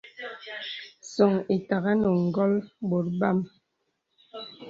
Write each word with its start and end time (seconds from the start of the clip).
Sɔ̄ŋ 1.11 1.33
itāgā 1.55 1.91
nə 2.01 2.09
ngɔ̀l 2.27 2.53
bòt 2.89 3.07
bam. 3.19 3.37